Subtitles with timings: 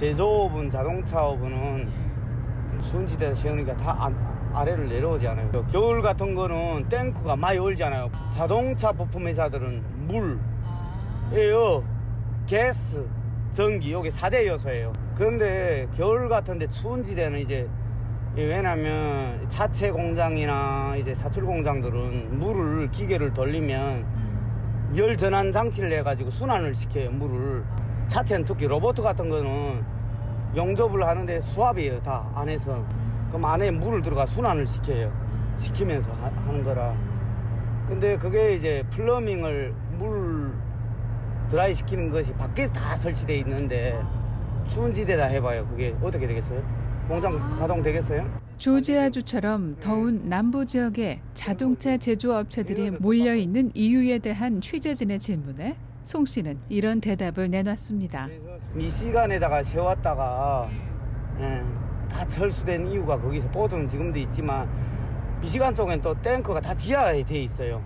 [0.00, 1.86] 제조업은 자동차업은
[2.80, 4.16] 추운지대에서 세우니까 다 안-
[4.54, 5.50] 아래를 내려오지 않아요.
[5.70, 8.10] 겨울 같은 거는 탱크가 많이 얼잖아요.
[8.30, 10.38] 자동차 부품 회사들은 물,
[11.34, 11.84] 에어,
[12.48, 13.06] 가스,
[13.52, 14.90] 전기 여기 4대 요소예요.
[15.16, 17.68] 그런데 겨울 같은데 추운 지대는 이제
[18.38, 24.06] 이 왜냐면 자체 공장이나 이제 사출 공장들은 물을 기계를 돌리면
[24.96, 27.62] 열 전환 장치를 해 가지고 순환을 시켜요 물을
[28.10, 29.84] 자체는 특히 로봇 같은 거는
[30.56, 32.84] 용접을 하는데 수압이에요 다 안에서.
[33.28, 35.12] 그럼 안에 물을 들어가 순환을 시켜요.
[35.56, 36.92] 시키면서 하, 하는 거라.
[37.86, 40.52] 근데 그게 이제 플러밍을 물
[41.50, 43.96] 드라이 시키는 것이 밖에 다 설치돼 있는데
[44.66, 45.64] 추운 지대다 해봐요.
[45.68, 46.60] 그게 어떻게 되겠어요?
[47.06, 48.28] 공장 가동 되겠어요?
[48.58, 57.00] 조지아주처럼 더운 남부 지역에 자동차 제조업체들이 몰려 있는 이유에 대한 취재진의 질문에 송 씨는 이런
[57.00, 58.28] 대답을 내놨습니다.
[58.74, 60.70] 미시간에다가 세웠다가
[61.40, 61.62] 예,
[62.08, 64.68] 다 철수된 이유가 거기서 보드는 지금도 있지만
[65.40, 67.82] 미시간 쪽엔 또 탱크가 다 지하에 돼 있어요.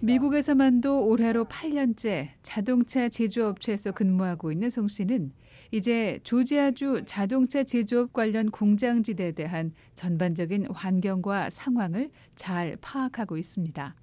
[0.00, 5.32] 미국에서만도 올해로 8년째 자동차 제조업체에서 근무하고 있는 송 씨는
[5.70, 13.94] 이제 조지아주 자동차 제조업 관련 공장지대에 대한 전반적인 환경과 상황을 잘 파악하고 있습니다.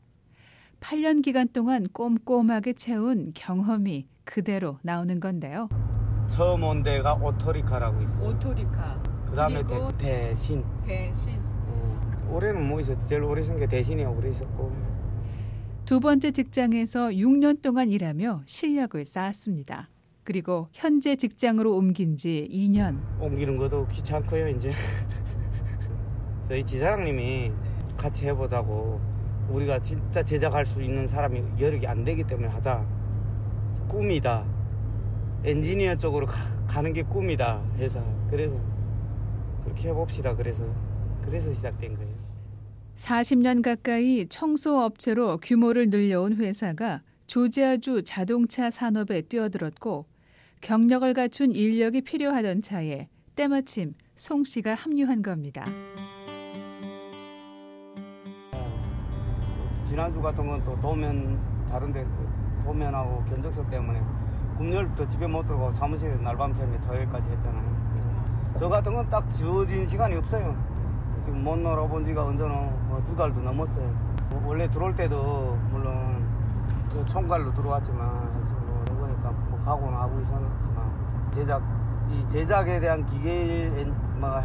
[0.80, 5.70] 8년 기간 동안 꼼꼼하게 채운 경험이 그대로 나오는 건데요.
[6.28, 8.30] 처음 온 데가 오토리카라고 있어요.
[8.30, 10.64] 오토리카 그 다음에 그리고 대신.
[10.86, 12.30] 대신 예.
[12.30, 13.08] 올해는 뭐 있었지?
[13.08, 14.72] 제일 오래 쓴게 대신이고 그래 있었고.
[15.86, 19.90] 두 번째 직장에서 6년 동안 일하며 실력을 쌓았습니다.
[20.24, 23.00] 그리고 현재 직장으로 옮긴 지 2년.
[23.20, 24.72] 옮기는 것도 귀찮고요 이제.
[26.48, 27.52] 저희 지사장님이
[27.98, 29.02] 같이 해보자고
[29.50, 32.86] 우리가 진짜 제작할 수 있는 사람이 여력이 안 되기 때문에 하자.
[33.88, 34.46] 꿈이다.
[35.44, 37.62] 엔지니어 쪽으로 가, 는게 꿈이다.
[37.78, 38.56] 해서 그래서
[39.64, 40.36] 그렇게 해봅시다.
[40.36, 40.64] 그래서
[41.24, 42.20] 그래서 시작된 거예요.
[42.96, 50.06] 40년 가까이 청소 업체로 규모를 늘려온 회사가 조지아주 자동차 산업에 뛰어들었고
[50.62, 55.64] 경력을 갖춘 인력이 필요하던 차에 때마침 송 씨가 합류한 겁니다.
[60.00, 61.38] 지난주 같은 건 또 도면
[61.70, 62.06] 다른데
[62.64, 64.02] 도면하고 견적서 때문에
[64.58, 67.64] 금요일부터 집에 못 들어가고 사무실에서 날밤 새며 토요일까지 했잖아요.
[68.58, 70.56] 저 같은 건 딱 지워진 시간이 없어요.
[71.26, 73.86] 지금 못 놀아본 지가 언제는 뭐두 달도 넘었어요.
[74.30, 76.24] 뭐 원래 들어올 때도 물론
[76.94, 81.62] 그 총괄로 들어왔지만 뭐 이런 거니까 뭐 각오는 하고 있었지만 제작
[82.10, 83.70] 이 제작에 대한 기계
[84.16, 84.42] 뭐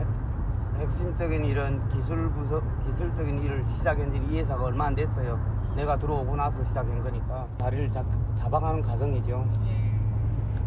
[0.78, 5.38] 핵심적인 이런 기술 부서 기술적인 일을 시작한 지는 이 회사가 얼마 안 됐어요.
[5.76, 8.04] 내가 들어오고 나서 시작한 거니까 다리를 잡,
[8.34, 9.44] 잡아가는 과정이죠.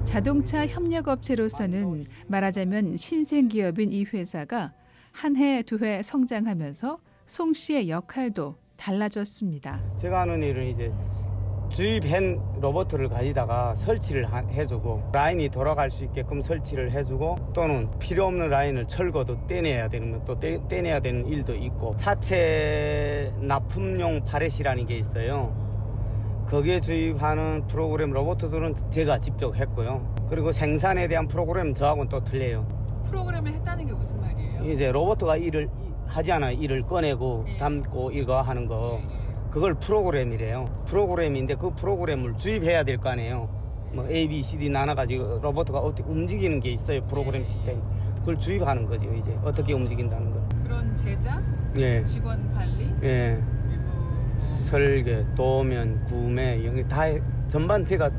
[0.03, 4.73] 자동차 협력업체로서는 말하자면 신생 기업인 이 회사가
[5.12, 9.81] 한 해 두 해 성장하면서 송 씨의 역할도 달라졌습니다.
[9.97, 10.94] 제가 하는 일은 이제
[11.69, 18.50] 주입한 로봇을 가지다가 설치를 하- 해주고 라인이 돌아갈 수 있게끔 설치를 해주고 또는 필요 없는
[18.50, 25.53] 라인을 철거도 떼내야 되는 것도 떼, 떼내야 되는 일도 있고 차체 납품용 파렛이라는 게 있어요.
[26.47, 30.16] 거기에 주입하는 프로그램 로봇들은 제가 직접 했고요.
[30.29, 32.66] 그리고 생산에 대한 프로그램 저하고는 또 틀려요.
[33.09, 34.63] 프로그램을 했다는 게 무슨 말이에요?
[34.72, 35.69] 이제 로봇가 일을
[36.05, 36.57] 하지 않아요.
[36.57, 37.57] 일을 꺼내고 네.
[37.57, 39.01] 담고 이거 하는 거.
[39.57, 40.66] 그걸 프로그램이래요.
[40.85, 43.50] 프로그램인데 그 프로그램을 주입해야 될 거 아니에요.
[43.91, 47.03] 뭐 A, B, C, D 나눠가지고 로봇가 어떻게 움직이는 게 있어요.
[47.07, 47.81] 프로그램 시스템.
[48.19, 49.12] 그걸 주입하는 거죠.
[49.16, 50.44] 이제 어떻게 움직인다는 걸.
[50.63, 51.41] 그런 제작,
[51.79, 53.41] 예, 직원 관리, 예.
[53.67, 58.12] 그리고 설계, 도면, 구매, 여기 다 해- 전반 제가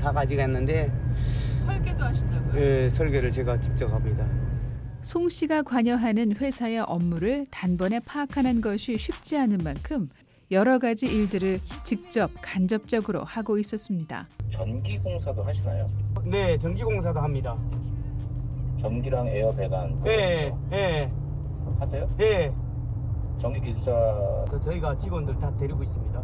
[0.00, 0.90] 다 가져갔는데
[1.66, 2.62] 설계도 하신다고요?
[2.62, 4.24] 예, 설계를 제가 직접 합니다.
[5.02, 10.08] 송 씨가 관여하는 회사의 업무를 단번에 파악하는 것이 쉽지 않은 만큼
[10.50, 14.26] 여러 가지 일들을 직접 간접적으로 하고 있었습니다.
[14.50, 15.90] 전기 공사도 하시나요?
[16.24, 17.56] 네, 전기 공사도 합니다.
[18.80, 21.10] 전기랑 에어 배관 예, 예,
[21.78, 22.08] 하세요?
[22.20, 22.52] 예.
[23.40, 26.22] 전기 기사 저- 저희가 직원들 다 데리고 있습니다.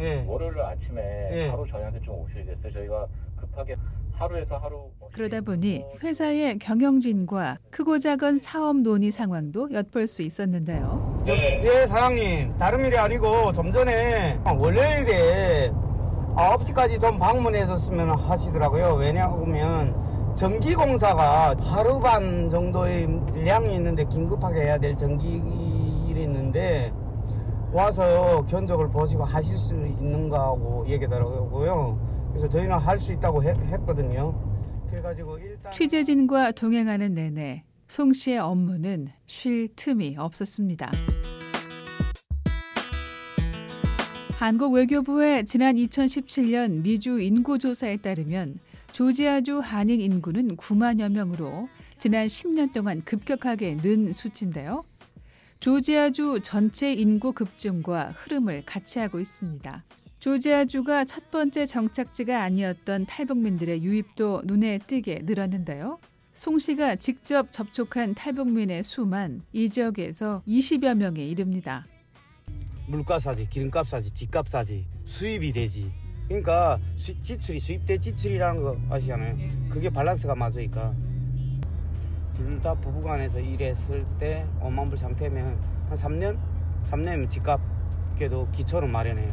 [0.00, 0.24] 예.
[0.26, 1.00] 월요일 아침에
[1.32, 1.48] 예.
[1.50, 2.72] 바로 저희한테 좀 오셔야겠어요.
[2.72, 3.76] 저희가 급하게
[4.12, 11.09] 하루에서 하루 뭐 그러다 보니 회사의 경영진과 크고 작은 사업 논의 상황도 엿볼 수 있었는데요.
[11.36, 11.62] 네.
[11.64, 12.56] 예, 사장님.
[12.58, 15.70] 다른 일이 아니고 좀 전에 월요일에
[16.34, 18.94] 9시까지 좀 방문했었으면 하시더라고요.
[18.94, 19.94] 왜냐하면
[20.36, 23.08] 전기공사가 하루 반 정도의
[23.44, 25.42] 량이 있는데 긴급하게 해야 될 전기
[26.08, 26.92] 일이 있는데
[27.72, 32.30] 와서 견적을 보시고 하실 수 있는가 하고 얘기하더라고요.
[32.30, 34.34] 그래서 저희는 할 수 있다고 했, 했거든요.
[34.88, 40.90] 그래가지고 일단 취재진과 동행하는 내내 송 씨의 업무는 쉴 틈이 없었습니다.
[44.40, 48.58] 한국 외교부의 지난 2017년 미주 인구조사에 따르면
[48.90, 54.82] 조지아주 한인 인구는 9만여 명으로 지난 10년 동안 급격하게 는 수치인데요.
[55.60, 59.84] 조지아주 전체 인구 급증과 흐름을 같이 하고 있습니다.
[60.20, 65.98] 조지아주가 첫 번째 정착지가 아니었던 탈북민들의 유입도 눈에 띄게 늘었는데요.
[66.32, 71.84] 송 씨가 직접 접촉한 탈북민의 수만 이 지역에서 20여 명에 이릅니다.
[72.90, 75.92] 물가 싸지, 기름값 싸지, 집값 싸지, 수입이 되지.
[76.26, 79.36] 그러니까 수, 지출이 수입 대 지출이라는 거 아시잖아요.
[79.68, 80.92] 그게 밸런스가 맞으니까
[82.34, 85.56] 둘 다 부부간에서 일했을 때 5만 불 상태면
[85.88, 86.36] 한 3년,
[86.90, 87.60] 3년이면 집값
[88.16, 89.32] 그래도 기초는 마련해요.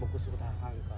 [0.00, 0.96] 먹고 쓰고 다 하니까.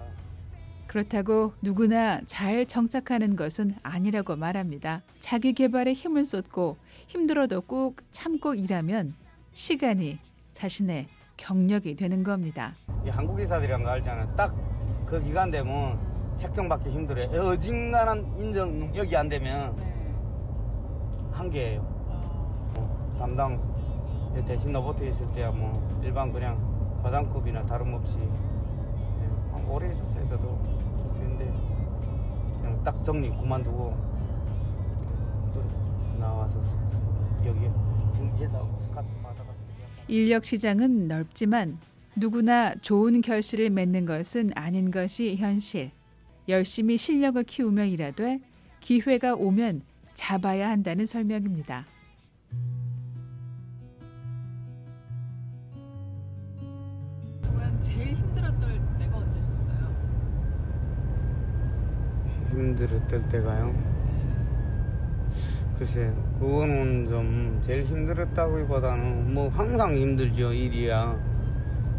[0.87, 5.03] 그렇다고 누구나 잘 정착하는 것은 아니라고 말합니다.
[5.19, 6.77] 자기 개발에 힘을 쏟고
[7.09, 9.15] 힘들어도 꾹 참고 일하면
[9.53, 10.19] 시간이
[10.53, 12.75] 자신의 경력이 되는 겁니다.
[13.05, 14.35] 이 한국 회사들이란 거 알잖아요.
[14.37, 14.55] 딱
[15.07, 15.99] 그 기간 되면
[16.37, 17.29] 책정받기 힘들어요.
[17.51, 19.77] 어진간한 인정 능력이 안 되면
[21.31, 21.81] 한계예요.
[21.81, 23.61] 어, 담당
[24.45, 26.59] 대신 로봇 있을 때야 뭐 일반 그냥
[27.03, 30.59] 과장급이나 다름없이 예, 한 오래 있었어요 저도
[31.15, 31.45] 근데
[32.61, 33.95] 그냥 딱 정리 그만두고
[36.19, 36.59] 나와서
[37.47, 37.71] 여기
[38.11, 39.07] 지금 회사 스카트
[40.09, 41.79] 인력 시장은 넓지만
[42.17, 45.91] 누구나 좋은 결실을 맺는 것은 아닌 것이 현실.
[46.49, 48.41] 열심히 실력을 키우며 일하되
[48.81, 49.81] 기회가 오면
[50.13, 51.87] 잡아야 한다는 설명입니다.
[57.81, 59.95] 제일 힘들었던 때가 언제셨어요?
[62.51, 63.94] 힘들었을 때가요.
[65.79, 71.17] 글쎄, 그거는 좀 제일 힘들었다기보다는 뭐 항상 힘들죠 일이야.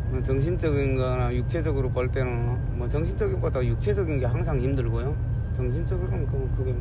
[0.10, 5.16] 뭐 정신적인 거나 육체적으로 볼 때는 뭐 정신적인 것보다 육체적인 게 항상 힘들고요.
[5.56, 6.76] 정신적으로는 그 그게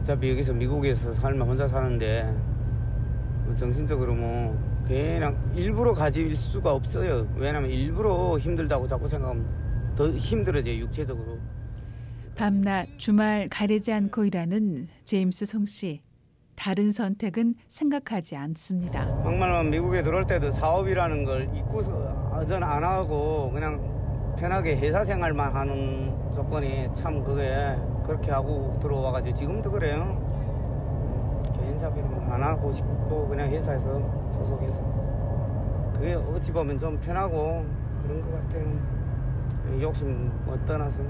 [0.00, 2.34] 어차피 여기서 미국에서 살면 혼자 사는데
[3.44, 7.26] 뭐 정신적으로 뭐 그냥 일부러 가질 수가 없어요.
[7.36, 9.44] 왜냐면 일부러 힘들다고 자꾸 생각하면
[9.96, 11.38] 더 힘들어져요 육체적으로.
[12.40, 16.00] 밤낮 주말 가리지 않고 일하는 제임스 송 씨.
[16.56, 19.04] 다른 선택은 생각하지 않습니다.
[19.22, 26.16] 정말만 미국에 들어올 때도 사업이라는 걸 잊고서 전 안 하고 그냥 편하게 회사 생활만 하는
[26.34, 27.76] 조건이 참 그게
[28.06, 30.02] 그렇게 하고 들어와가지고 지금도 그래요.
[30.02, 34.00] 음, 개인 사업이는 안 하고 싶고 그냥 회사에서
[34.32, 37.66] 소속해서 그게 어찌 보면 좀 편하고
[38.02, 39.82] 그런 것 같아요.
[39.82, 41.00] 욕심 뭐 떠나서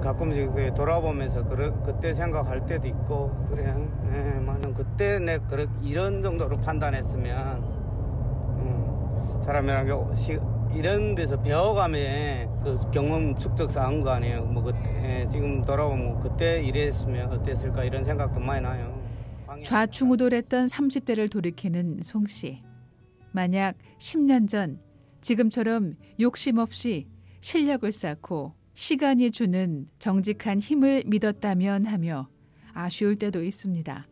[0.00, 3.88] 가끔씩 그 돌아보면서 그러, 그때 생각할 때도 있고 그래요.
[4.12, 4.68] 예, 맞아.
[4.70, 7.62] 그때 내 그렇 이런 정도로 판단했으면
[8.58, 10.38] 음, 사람이랑 시,
[10.74, 14.44] 이런 데서 배워가면 그 경험 축적 쌓은 거 아니에요.
[14.44, 18.96] 뭐 그때 예, 지금 돌아보면 그때 이랬으면 어땠을까 이런 생각도 많이 나요.
[19.64, 22.62] 좌충우돌했던 30대를 돌이키는 송 씨.
[23.32, 24.80] 만약 10년 전
[25.20, 27.08] 지금처럼 욕심 없이
[27.40, 32.28] 실력을 쌓고 시간이 주는 정직한 힘을 믿었다면 하며
[32.74, 34.06] 아쉬울 때도 있습니다.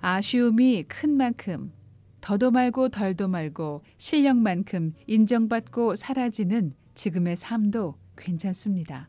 [0.00, 1.72] 아쉬움이 큰 만큼
[2.20, 9.08] 더도 말고 덜도 말고 실력만큼 인정받고 사라지는 지금의 삶도 괜찮습니다.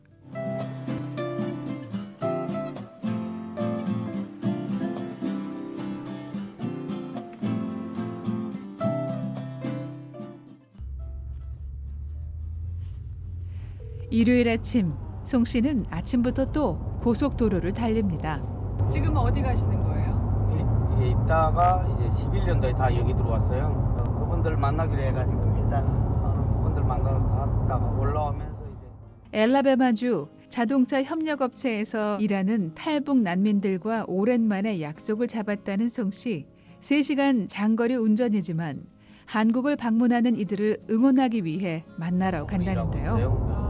[14.10, 18.42] 일요일 아침 송 씨는 아침부터 또 고속도로를 달립니다.
[18.90, 20.98] 지금 어디 가시는 거예요?
[20.98, 24.16] 이, 이따가 이제 11년도에 다 여기 들어왔어요.
[24.18, 33.20] 그분들 만나기로 해가지고 일단 어, 그분들 만나러 갔다가 올라오면서 이제 엘라베마주 자동차 협력업체에서 일하는 탈북
[33.20, 36.46] 난민들과 오랜만에 약속을 잡았다는 송 씨.
[36.80, 38.84] 3시간 장거리 운전이지만
[39.26, 43.67] 한국을 방문하는 이들을 응원하기 위해 만나러 간다는데요.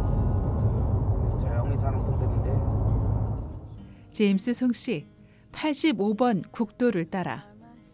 [1.38, 2.48] 조용히 사는 분들인데
[4.10, 5.06] 제임스 송 씨,
[5.52, 7.46] 85번 국도를 따라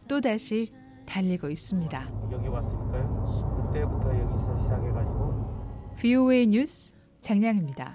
[0.09, 0.73] 또다시
[1.07, 2.09] 달리고 있습니다.
[2.33, 3.73] 여기 왔으니까요.
[3.73, 7.93] 그때부터 여기서 시작해가지고 VOA 뉴스 장량입니다.